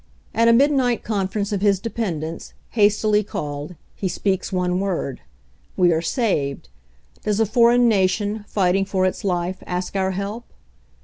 At 0.33 0.47
a 0.47 0.51
midnight 0.51 1.03
conference 1.03 1.51
of 1.51 1.61
his 1.61 1.79
dependents, 1.79 2.55
hastily 2.71 3.21
called, 3.23 3.75
he 3.93 4.07
speaks 4.07 4.51
one 4.51 4.79
word. 4.79 5.21
We 5.77 5.91
are 5.93 6.01
saved. 6.01 6.69
Does 7.23 7.39
a 7.39 7.45
foreign 7.45 7.87
nation, 7.87 8.43
fighting 8.47 8.83
for 8.85 9.05
its 9.05 9.23
life, 9.23 9.61
ask 9.67 9.95
our 9.95 10.09
help? 10.17 10.45